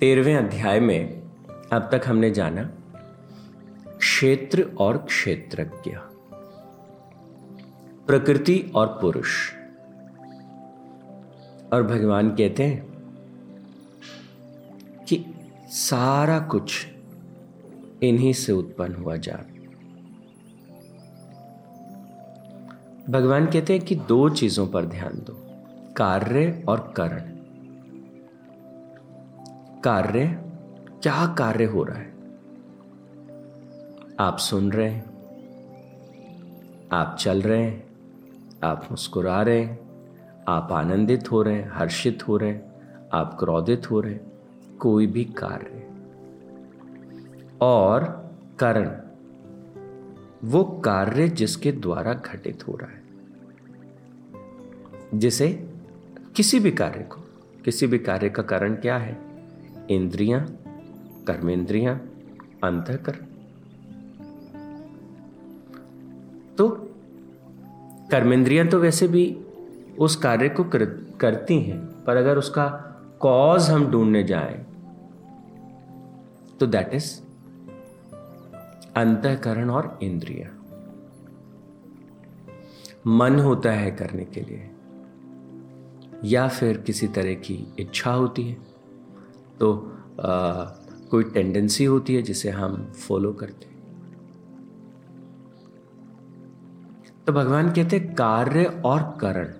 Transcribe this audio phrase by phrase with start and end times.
[0.00, 1.22] तेरहवें अध्याय में
[1.72, 2.62] अब तक हमने जाना,
[3.98, 5.90] क्षेत्र और क्षेत्रज्ञ,
[8.06, 9.52] प्रकृति और पुरुष।
[11.72, 12.86] और भगवान कहते हैं
[15.08, 15.24] कि
[15.68, 16.86] सारा कुछ
[18.02, 19.36] इन्हीं से उत्पन्न हुआ जा।
[23.08, 25.46] भगवान कहते हैं कि दो चीज़ों पर ध्यान दो,
[25.96, 27.35] कार्य और करण।
[29.86, 30.26] कार्य,
[31.02, 32.14] क्या कार्य हो रहा है?
[34.20, 35.04] आप सुन रहे हैं,
[36.92, 37.86] आप चल रहे हैं,
[38.64, 39.78] आप मुस्कुरा रहे हैं,
[40.48, 42.72] आप आनंदित हो रहे हैं, हर्षित हो रहे हैं,
[43.12, 44.32] आप क्रोधित हो रहे हैं,
[44.78, 45.88] कोई भी कार्य।
[47.60, 49.00] और कारण,
[50.44, 53.02] वो कार्य जिसके द्वारा घटित हो रहा है,
[55.14, 55.70] जिसे
[56.36, 57.20] किसी भी कार्य को,
[57.64, 59.25] किसी भी कार्य का कारण क्या है?
[59.90, 60.40] इंद्रियाँ
[61.26, 61.94] कर्मेंद्रियाँ
[62.64, 63.24] अंतकरण।
[66.56, 66.68] तो
[68.10, 69.24] कर्मेंद्रियाँ तो वैसे भी
[69.98, 70.84] उस कार्य को कर,
[71.20, 72.66] करती हैं पर अगर उसका
[73.20, 74.64] कॉज हम ढूँढने जाएँ
[76.60, 77.20] तो दैट इज़
[78.96, 80.52] अंतकरण और इंद्रिया।
[83.06, 84.70] मन होता है करने के लिए
[86.24, 88.75] या फिर किसी तरह की इच्छा होती है।
[89.60, 90.64] तो आ,
[91.10, 93.76] कोई टेंडेंसी होती है जिसे हम फॉलो करते हैं।
[97.26, 99.54] तो भगवान कहते हैं कार्य और करण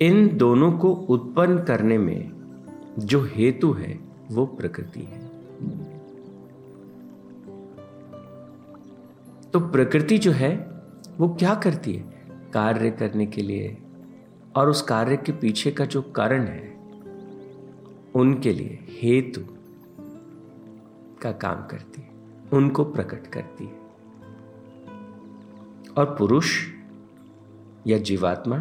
[0.00, 2.32] इन दोनों को उत्पन्न करने में
[2.98, 3.98] जो हेतु है
[4.30, 5.28] वो प्रकृति है।
[9.50, 10.82] तो प्रकृति जो है
[11.18, 12.14] वो क्या करती है?
[12.52, 13.78] कार्य करने के लिए
[14.56, 16.73] और उस कार्य के पीछे का जो कारण है
[18.14, 19.40] उनके लिए हेतु
[21.22, 22.10] का काम करती है,
[22.52, 23.84] उनको प्रकट करती है।
[25.98, 26.68] और पुरुष
[27.86, 28.56] या जीवात्मा,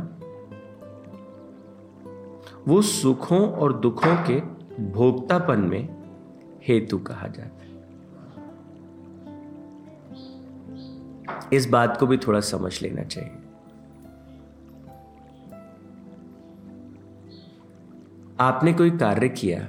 [2.68, 4.40] वो सुखों और दुखों के
[4.84, 6.04] भोक्तापन में
[6.64, 7.74] हेतु कहा जाता है।
[11.54, 13.43] इस बात को भी थोड़ा समझ लेना चाहिए।
[18.44, 19.66] आपने कोई कार्य किया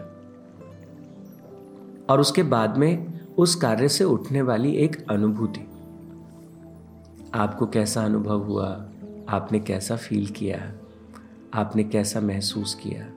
[2.11, 5.61] और उसके बाद में उस कार्य से उठने वाली एक अनुभूति।
[7.35, 8.89] आपको कैसा अनुभव हुआ?
[9.29, 10.73] आपने कैसा फील किया?
[11.55, 13.09] आपने कैसा महसूस किया?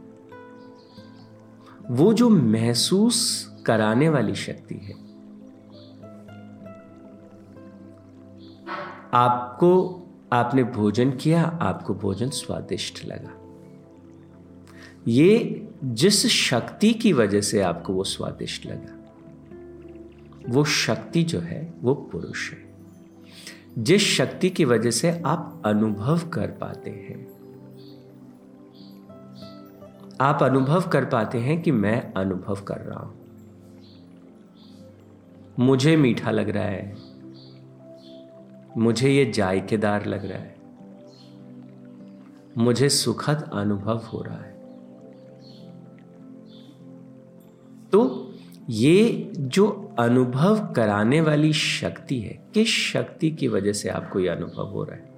[1.91, 4.93] वो जो महसूस कराने वाली शक्ति है,
[9.13, 10.03] आपको,
[10.33, 13.46] आपने भोजन किया, आपको भोजन स्वादिष्ट लगा।
[15.07, 18.93] ये जिस शक्ति की वजह से आपको वो स्वादिष्ट लगा,
[20.49, 22.65] वो शक्ति जो है, वो पुरुष है।
[23.77, 27.27] जिस शक्ति की वजह से आप अनुभव कर पाते हैं,
[30.21, 33.15] आप अनुभव कर पाते हैं कि मैं अनुभव कर रहा हूँ।
[35.59, 36.95] मुझे मीठा लग रहा है,
[38.77, 40.55] मुझे ये जायकेदार लग रहा है,
[42.57, 44.56] मुझे सुखद अनुभव हो रहा है।
[47.97, 48.33] तो
[48.69, 54.67] ये जो अनुभव कराने वाली शक्ति है, किस शक्ति की वजह से आपको यह अनुभव
[54.67, 55.17] हो रहा है?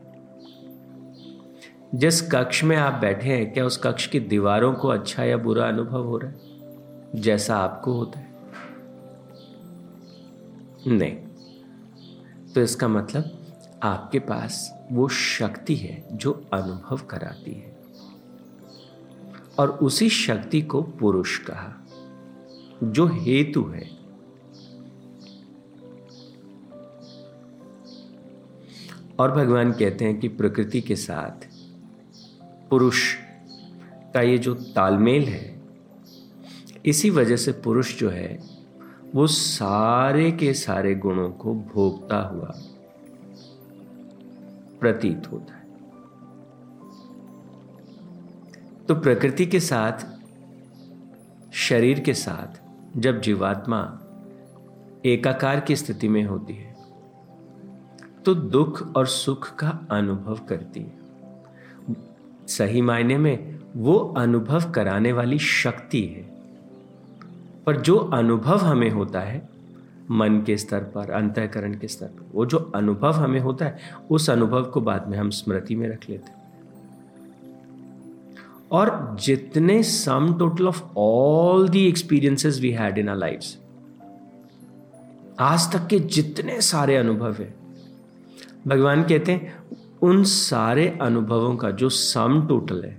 [1.95, 5.67] जिस कक्ष में आप बैठे हैं, क्या उस कक्ष की दीवारों को अच्छा या बुरा
[5.67, 6.39] अनुभव हो रहा है?
[7.21, 8.31] जैसा आपको होता है।
[10.87, 11.17] नहीं।
[12.55, 13.53] तो इसका मतलब
[13.83, 17.79] आपके पास वो शक्ति है जो अनुभव कराती है।
[19.59, 21.78] और उसी शक्ति को पुरुष कहा।
[22.83, 23.99] जो हेतु है।
[29.19, 31.47] और भगवान कहते हैं कि प्रकृति के साथ
[32.69, 33.15] पुरुष
[34.13, 35.61] का ये जो तालमेल है,
[36.85, 38.39] इसी वजह से पुरुष जो है,
[39.15, 42.53] वो सारे के सारे गुणों को भोगता हुआ
[44.79, 45.59] प्रतीत होता है।
[48.85, 50.19] तो प्रकृति के साथ,
[51.53, 53.99] शरीर के साथ जब जीवात्मा
[55.05, 56.75] एकाकार की स्थिति में होती है
[58.25, 60.99] तो दुख और सुख का अनुभव करती है।
[62.47, 66.23] सही मायने में वो अनुभव कराने वाली शक्ति है।
[67.65, 69.49] पर जो अनुभव हमें होता है,
[70.11, 73.77] मन के स्तर पर, अंतःकरण के स्तर पर, वो जो अनुभव हमें होता है,
[74.11, 76.38] उस अनुभव को बाद में हम स्मृति में रख लेते हैं।
[78.71, 83.57] और जितने sum total of all the experiences we had in our lifes
[85.39, 87.53] आज तक के जितने सारे अनुभव है,
[88.67, 89.57] भगवान कहते हैं,
[90.01, 92.97] उन सारे अनुभवों का जो सम टोटल है,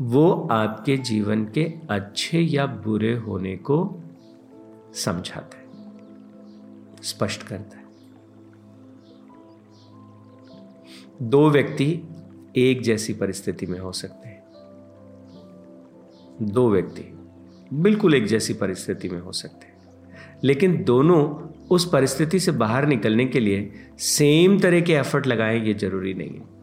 [0.00, 3.78] वो आपके जीवन के अच्छे या बुरे होने को
[4.94, 5.64] समझाता है,
[7.02, 7.84] स्पष्ट करता है।
[11.22, 12.09] दो व्यक्ति
[12.56, 14.42] एक जैसी परिस्थिति में हो सकते हैं।
[16.42, 17.16] दो व्यक्ति
[17.72, 19.70] बिल्कुल एक जैसी परिस्थिति में हो सकते हैं।
[20.44, 25.74] लेकिन दोनों उस परिस्थिति से बाहर निकलने के लिए सेम तरह के एफर्ट लगाएँ, ये
[25.74, 26.60] ज़रूरी नहीं है।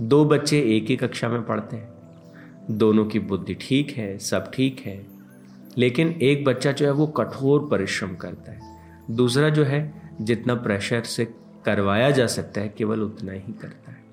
[0.00, 1.88] दो बच्चे एक ही कक्षा में पढ़ते हैं।
[2.70, 5.06] दोनों की बुद्धि ठीक है, सब ठीक है।
[5.78, 8.78] लेकिन एक बच्चा जो है, वो कठोर परिश्रम करता है।
[9.10, 11.24] दूसरा जो है, जितना प्रेशर से
[11.64, 14.07] करवाया जा सकता है, केवल उतना ही करता है।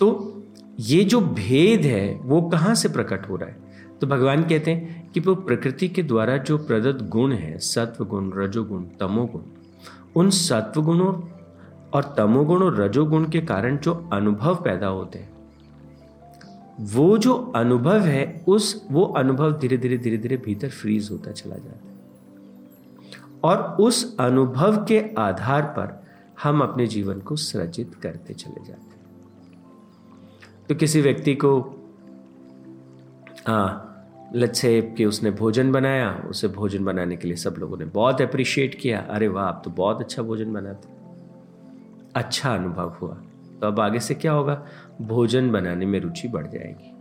[0.00, 0.36] तो
[0.80, 3.56] ये जो भेद है, वो कहाँ से प्रकट हो रहा है?
[4.00, 8.32] तो भगवान कहते हैं कि वो प्रकृति के द्वारा जो प्रदत्त गुण है सत्व गुण
[8.34, 9.40] रजोगुण, तमोगुण,
[10.16, 11.28] उन सत्व गुणों
[11.94, 15.30] और तमोगुण और रजोगुण के कारण जो अनुभव पैदा होते हैं,
[16.80, 21.56] वो जो अनुभव है, उस, वो अनुभव धीरे धीरे धीरे धीरे भीतर फ्रीज होता चला
[21.56, 22.00] जाता है।
[23.44, 26.04] और उस अनुभव के आधार पर
[26.42, 28.89] हम अपने जीवन को सृजित करते चले जाते हैं।
[30.70, 31.60] तो किसी व्यक्ति को
[33.46, 33.86] हाँ
[34.34, 38.74] लच्छे कि उसने भोजन बनाया, उसे भोजन बनाने के लिए सब लोगों ने बहुत अप्रिशिएट
[38.74, 40.88] किया। अरे वाह, आप तो बहुत अच्छा भोजन बनाते।
[42.14, 43.14] अच्छा अनुभव हुआ।
[43.60, 44.66] तो अब आगे से क्या होगा?
[45.00, 46.94] भोजन बनाने में रुचि बढ़ जाएगी।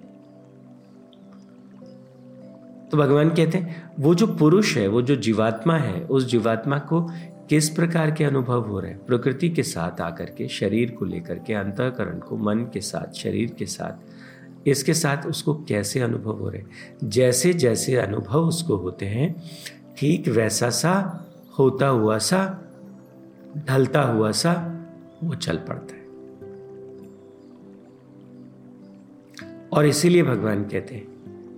[2.90, 7.10] तो भगवान कहते हैं, वो जो पुरुष है, वो जो जीवात्मा है, उस जीवात्मा को
[7.50, 9.06] किस प्रकार के अनुभव हो रहे हैं?
[9.06, 13.52] प्रकृति के साथ आकर के, शरीर को लेकर के, अंतकरण को, मन के साथ, शरीर
[13.52, 14.14] के साथ,
[14.68, 16.64] इसके साथ उसको कैसे अनुभव हो रहे
[17.04, 19.44] जैसे जैसे अनुभव उसको होते हैं,
[19.98, 21.26] ठीक वैसा सा,
[21.60, 22.72] होता हुआ सा,
[23.58, 24.54] ढलता हुआ सा,
[25.24, 26.00] वो चल पड़ता है।
[29.74, 31.08] और इसीलिए भगवान कहते हैं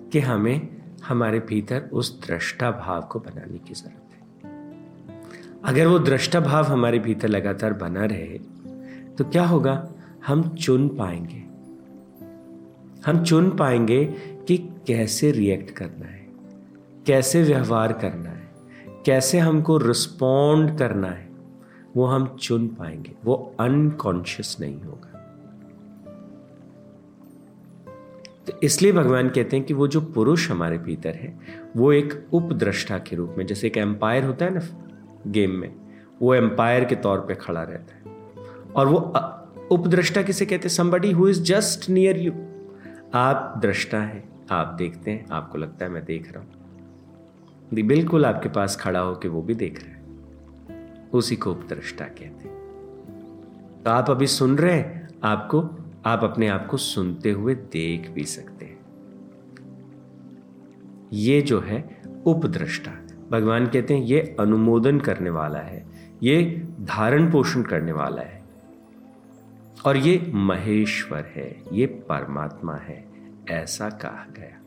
[0.09, 4.07] कि हमें, हमारे भीतर उस दृष्टा भाव को बनाने की ज़रूरत
[5.65, 8.37] अगर वो दृष्टा भाव हमारे भीतर लगातार बना रहे
[9.17, 9.73] तो क्या होगा?
[10.27, 11.43] हम चुन पाएँगे।
[13.05, 14.03] हम चुन पाएँगे
[14.47, 16.27] कि कैसे रिएक्ट करना है,
[17.07, 18.49] कैसे व्यवहार करना है,
[19.05, 21.29] कैसे हमको रिस्पॉन्ड करना है,
[21.95, 25.07] वो हम चुन पाएँगे। वो अनकॉन्शियस नहीं होगा।
[28.47, 31.37] तो इसलिए भगवान कहते हैं कि वो जो पुरुष हमारे भीतर है,
[31.77, 34.61] वो एक उपद्रष्टा के रूप में, जैसे एक एम्पायर होता है ना
[35.27, 35.75] गेम में।
[36.21, 38.01] वो एम्पायर के तौर पे खड़ा रहता है।
[38.75, 39.13] और वो
[39.75, 40.75] उपद्रष्टा किसे कहते हैं?
[40.75, 42.31] Somebody who is just near you
[43.13, 46.51] आप दृष्टा हैं, आप देखते हैं, आपको लगता है मैं देख रहा हूँ।
[47.73, 50.01] बिल्कुल आपके पास खड़ा होकर वो भी देख रहा है।
[51.13, 52.61] उसी को उपद्रष्टा कहते हैं।
[53.85, 55.61] तो आप अभी सुन रहे हैं, आपको,
[56.05, 58.79] आप अपने आप को सुनते हुए देख भी सकते हैं।
[61.13, 62.91] ये जो है, उपद्रष्टा।
[63.31, 65.85] भगवान कहते हैं, ये अनुमोदन करने वाला है,
[66.23, 68.43] ये धारण पोषण करने वाला है।
[69.85, 73.05] और ये महेश्वर है, ये परमात्मा है,
[73.49, 74.61] ऐसा कहा गया।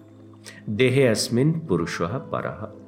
[0.69, 2.85] देहे अस्मिन पुरुष पर।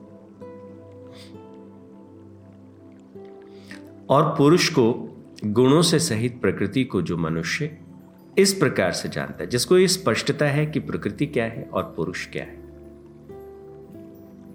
[4.10, 5.08] और पुरुष को
[5.44, 7.78] गुणों से सहित प्रकृति को जो मनुष्य
[8.38, 12.26] इस प्रकार से जानता है, जिसको ये स्पष्टता है कि प्रकृति क्या है और पुरुष
[12.26, 12.65] क्या है।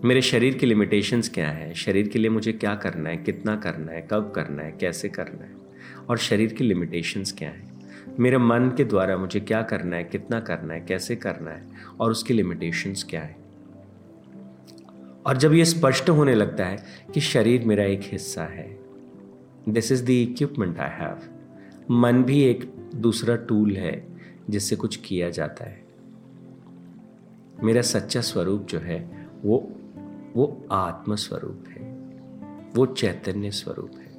[0.05, 1.73] मेरे शरीर की लिमिटेशंस क्या है?
[1.73, 3.17] शरीर के लिए मुझे क्या करना है?
[3.17, 4.07] कितना करना है?
[4.11, 4.71] कब करना है?
[4.71, 5.51] कैसे करना है?
[6.09, 7.63] और शरीर की लिमिटेशंस क्या है?
[8.19, 10.03] मेरे मन के द्वारा मुझे क्या करना है?
[10.03, 10.81] कितना करना है?
[10.81, 11.63] कैसे करना है?
[11.99, 13.35] और उसकी लिमिटेशंस क्या है?
[15.25, 18.79] और जब ये स्पष्ट होने लगता है कि शरीर मेरा एक हिस्सा है
[19.69, 21.17] this is the equipment I have
[21.91, 24.07] मन भी एक दूसरा टूल है
[24.49, 25.83] जिससे कुछ किया जाता है।
[27.63, 29.77] मेरा सच्चा स्वरूप जो है, वो
[30.35, 31.93] वो आत्म स्वरूप है,
[32.75, 34.11] वो चैतन्य स्वरूप है।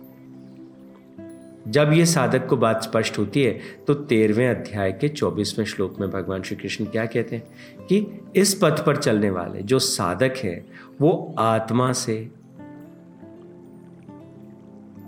[1.69, 6.11] जब ये साधक को बात स्पष्ट होती है तो तेरहवें अध्याय के चौबीसवें श्लोक में
[6.11, 7.47] भगवान श्री कृष्ण क्या कहते हैं?
[7.87, 10.66] कि इस पथ पर चलने वाले जो साधक है,
[11.00, 12.31] वो आत्मा से,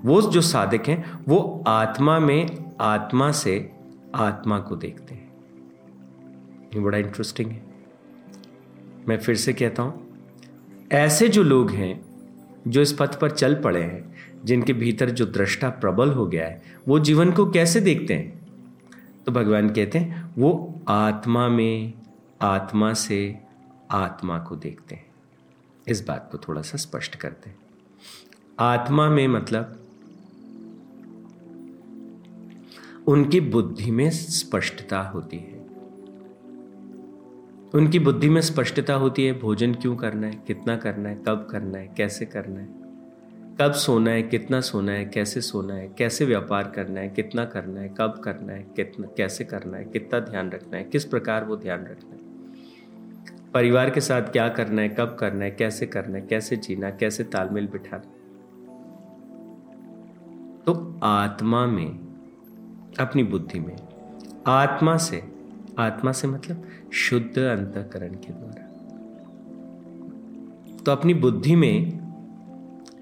[0.05, 3.71] वो जो साधक हैं, वो आत्मा में आत्मा से
[4.15, 5.35] आत्मा को देखते हैं।
[6.75, 7.63] ये बड़ा इंटरेस्टिंग है।
[9.09, 10.04] मैं फिर से कहता हूँ
[10.93, 12.05] ऐसे जो लोग हैं,
[12.69, 14.15] जो इस पथ पर चल पड़े हैं,
[14.45, 18.49] जिनके भीतर जो दृष्टा प्रबल हो गया है, वो जीवन को कैसे देखते हैं?
[19.27, 21.93] तो भगवान कहते हैं, वो आत्मा में,
[22.43, 23.39] आत्मा से
[23.91, 25.07] आत्मा को देखते हैं।
[25.89, 27.57] इस बात को थोड़ा सा स्पष्ट करते हैं।
[28.59, 29.81] आत्मा में मतलब
[33.07, 35.54] उनकी बुद्धि में स्पष्टता होती है।
[37.75, 41.79] उनकी बुद्धि में स्पष्टता होती है भोजन क्यों करना है कितना करना है कब करना
[41.79, 42.69] है कैसे करना है
[43.61, 47.81] कब सोना है कितना सोना है कैसे सोना है कैसे व्यापार करना है कितना करना
[47.81, 51.57] है कब करना है कितना कैसे करना है कितना ध्यान रखना है किस प्रकार वो
[51.57, 52.23] ध्यान रखना है
[53.53, 56.97] परिवार के साथ क्या करना है कब करना है कैसे करना है कैसे जीना है
[57.01, 58.13] कैसे तालमेल बिठाना
[60.67, 61.89] तो आत्मा में
[63.01, 63.77] अपनी बुद्धि में
[64.47, 65.23] आत्मा से
[65.79, 66.65] आत्मा से मतलब
[66.95, 68.67] शुद्ध अंतकरण के द्वारा।
[70.87, 72.01] तो अपनी बुद्धि में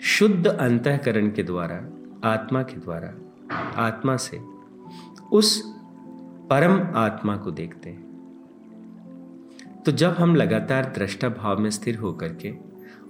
[0.03, 1.77] शुद्ध अंतकरण के द्वारा,
[2.25, 3.13] आत्मा के द्वारा,
[3.77, 4.41] आत्मा से
[5.33, 5.63] उस
[6.51, 8.11] परम आत्मा को देखते हैं।
[9.87, 12.55] तो जब हम लगातार दृष्टा भाव में स्थिर होकर के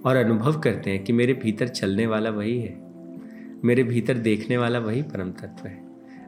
[0.05, 2.81] और अनुभव करते हैं कि मेरे भीतर चलने वाला वही है,
[3.63, 5.83] मेरे भीतर देखने वाला वही परम तत्व है,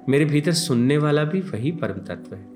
[0.10, 2.55] मेरे भीतर सुनने वाला भी वही परम तत्व है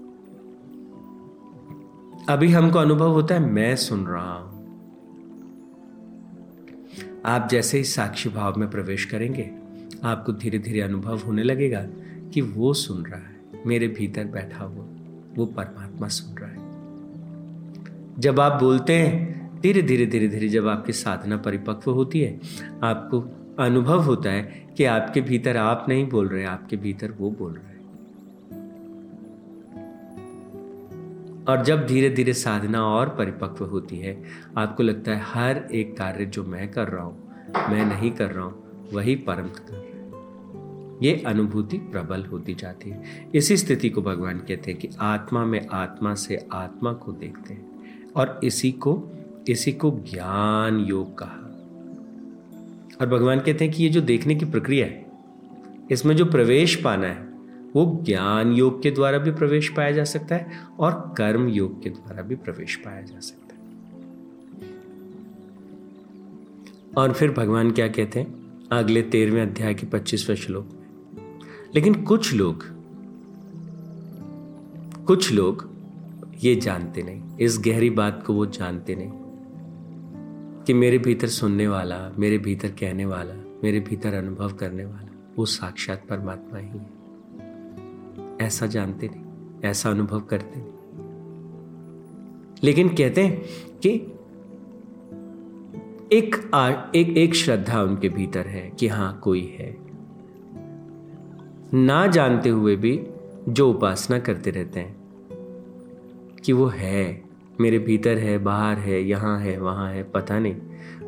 [2.30, 4.60] अभी हमको अनुभव होता है, मैं सुन रहा हूँ।
[7.26, 9.50] आप जैसे ही साक्षी भाव में प्रवेश करेंगे,
[10.04, 11.82] आपको धीरे धीरे अनुभव होने लगेगा
[12.34, 14.86] कि वो सुन रहा है, मेरे भीतर बैठा हुआ,
[15.36, 16.58] वो परमात्मा सुन रहा है।
[18.20, 22.40] जब आप बोलते हैं धीरे धीरे धीरे धीरे जब आपकी साधना परिपक्व होती है,
[22.84, 23.22] आपको
[23.64, 27.69] अनुभव होता है कि आपके भीतर आप नहीं बोल रहे, आपके भीतर वो बोल रहे
[31.50, 34.24] और जब धीरे धीरे साधना और परिपक्व होती है,
[34.58, 37.34] आपको लगता है हर एक कार्य जो मैं कर रहा हूँ,
[37.70, 39.80] मैं नहीं कर रहा हूँ, वही परम कर रहा
[41.04, 45.68] ये अनुभूति प्रबल होती जाती है। इसी स्थिति को भगवान कहते हैं कि आत्मा में
[45.68, 49.12] आत्मा से आत्मा को देखते हैं और इसी को
[49.50, 51.46] इसी को ज्ञान योग कहा।
[53.02, 55.06] और भगवान कहते हैं कि ये जो देखने की प्रक्रिया है,
[55.92, 57.29] इसमें जो प्रवेश पाना है
[57.76, 61.90] वो ज्ञान योग के द्वारा भी प्रवेश पाया जा सकता है और कर्म योग के
[61.90, 63.60] द्वारा भी प्रवेश पाया जा सकता है।
[66.98, 68.58] और फिर भगवान क्या कहते हैं?
[68.72, 70.90] अगले तेरहवें अध्याय के पच्चीसवें श्लोक में।
[71.76, 72.64] लेकिन कुछ लोग
[75.06, 75.70] कुछ लोग
[76.44, 79.12] ये जानते नहीं। इस गहरी बात को वो जानते नहीं
[80.64, 85.46] कि मेरे भीतर सुनने वाला, मेरे भीतर कहने वाला, मेरे भीतर अनुभव करने वाला, वो
[85.46, 86.99] साक्षात परमात्मा ही है।
[88.42, 89.24] ऐसा जानते नहीं
[89.70, 90.74] ऐसा अनुभव करते नहीं।
[92.64, 93.42] लेकिन कहते हैं
[93.80, 94.14] कि
[96.18, 99.78] एक आ, एक एक श्रद्धा उनके भीतर है कि हाँ कोई है।
[101.74, 103.08] ना जानते हुए भी
[103.50, 105.00] जो उपासना करते रहते हैं
[106.44, 107.24] कि वो है
[107.62, 110.56] मेरे भीतर है बाहर है यहाँ है वहाँ है पता नहीं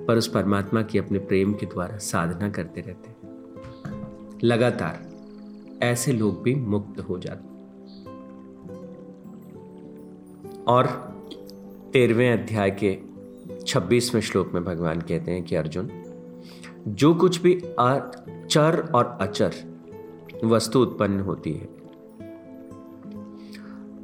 [0.06, 3.42] पर उस परमात्मा की अपने प्रेम के द्वारा साधना करते रहते हैं।
[4.44, 5.11] लगातार।
[5.84, 7.52] ऐसे लोग भी मुक्त हो जाते।
[10.68, 10.86] और
[11.94, 12.98] तेरहवें अध्याय के
[13.68, 15.90] छब्बीसवें श्लोक में भगवान कहते हैं कि अर्जुन,
[16.88, 17.62] जो कुछ भी
[18.50, 19.54] चर और अचर
[20.44, 21.70] वस्तु उत्पन्न होती है,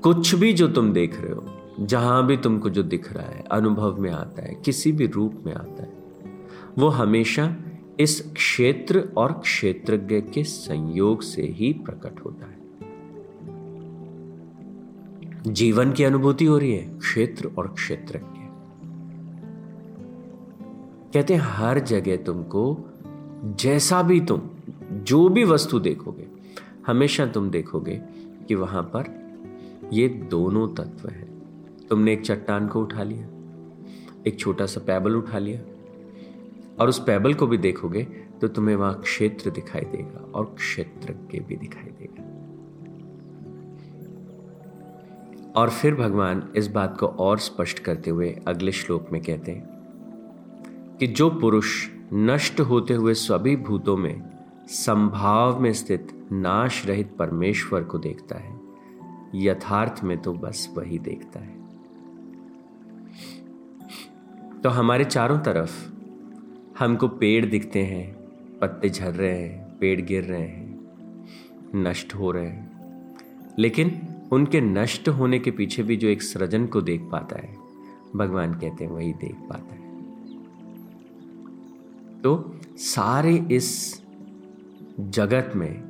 [0.03, 1.45] कुछ भी जो तुम देख रहे हो,
[1.79, 5.53] जहाँ भी तुमको जो दिख रहा है, अनुभव में आता है, किसी भी रूप में
[5.53, 5.93] आता है,
[6.77, 7.55] वो हमेशा
[7.99, 12.57] इस क्षेत्र और क्षेत्रज्ञ के संयोग से ही प्रकट होता है।
[15.53, 18.27] जीवन की अनुभूति हो रही है, क्षेत्र और क्षेत्रज्ञ।
[21.13, 22.77] कहते हैं, हर जगह तुमको,
[23.43, 24.41] जैसा भी तुम,
[24.91, 26.27] जो भी वस्तु देखोगे,
[26.87, 28.01] हमेशा तुम देखोगे
[28.47, 29.27] कि वहाँ पर
[29.93, 31.27] ये दोनों तत्व है।
[31.89, 33.27] तुमने एक चट्टान को उठा लिया,
[34.27, 35.61] एक छोटा सा पैबल उठा लिया
[36.79, 38.03] और उस पैबल को भी देखोगे
[38.41, 42.23] तो तुम्हें वहाँ क्षेत्र दिखाई देगा और क्षेत्र के भी दिखाई देगा।
[45.55, 50.97] और फिर भगवान इस बात को और स्पष्ट करते हुए अगले श्लोक में कहते हैं
[50.99, 54.23] कि जो पुरुष नष्ट होते हुए सभी भूतों में
[54.67, 58.59] संभाव में स्थित नाश रहित परमेश्वर को देखता है,
[59.35, 61.55] यथार्थ में तो बस वही देखता है।
[64.61, 65.96] तो हमारे चारों तरफ़
[66.79, 68.15] हमको पेड़ दिखते हैं,
[68.61, 70.87] पत्ते झड़ रहे हैं, पेड़ गिर रहे हैं,
[71.75, 72.67] नष्ट हो रहे हैं।
[73.59, 77.55] लेकिन उनके नष्ट होने के पीछे भी जो एक सृजन को देख पाता है,
[78.15, 79.87] भगवान कहते हैं वही देख पाता है।
[82.21, 84.01] तो सारे इस
[84.99, 85.83] जगत में,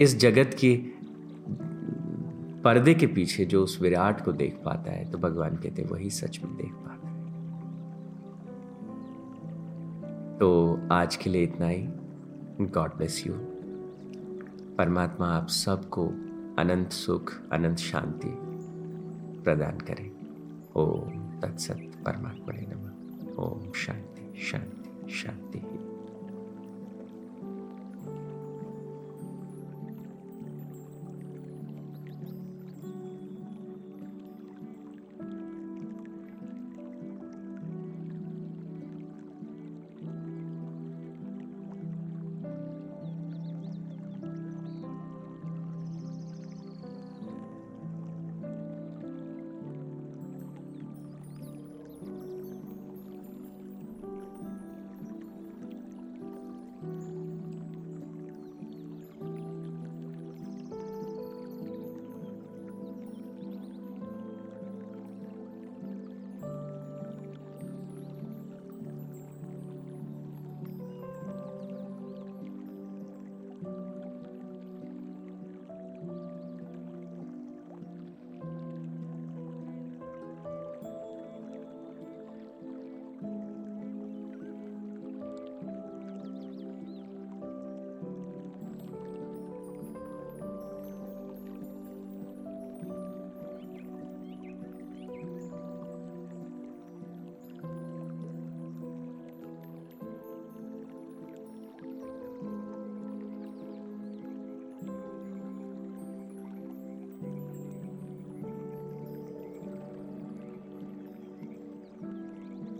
[0.00, 0.76] इस जगत की
[2.64, 6.10] पर्दे के पीछे जो उस विराट को देख पाता है तो भगवान कहते हैं वही
[6.10, 6.97] सच में देख पाता है।
[10.40, 11.86] तो आज के लिए इतना ही।
[12.66, 13.32] गॉड ब्लेस यू
[14.76, 16.06] परमात्मा आप सबको
[16.58, 18.28] अनंत सुख, अनंत शांति
[19.42, 20.10] प्रदान करें।
[20.76, 25.87] ओम तत्सत परमात्मा नमः। ओम शांति शांति शांति।